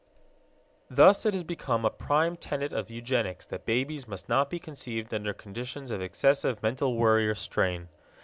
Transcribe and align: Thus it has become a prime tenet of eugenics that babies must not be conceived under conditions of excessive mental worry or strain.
Thus 0.89 1.27
it 1.27 1.35
has 1.35 1.43
become 1.43 1.85
a 1.85 1.91
prime 1.91 2.35
tenet 2.35 2.73
of 2.73 2.89
eugenics 2.89 3.45
that 3.45 3.67
babies 3.67 4.07
must 4.07 4.27
not 4.27 4.49
be 4.49 4.57
conceived 4.57 5.13
under 5.13 5.31
conditions 5.31 5.91
of 5.91 6.01
excessive 6.01 6.63
mental 6.63 6.95
worry 6.97 7.29
or 7.29 7.35
strain. 7.35 7.87